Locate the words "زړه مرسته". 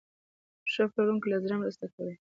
1.43-1.85